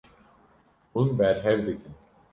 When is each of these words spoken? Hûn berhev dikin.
Hûn 0.93 1.09
berhev 1.19 1.59
dikin. 1.65 1.95